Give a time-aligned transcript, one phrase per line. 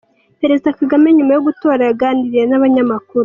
[0.41, 3.19] Perezida Kagame nyuma yo gutora yaganiriye n’abanyamakuru.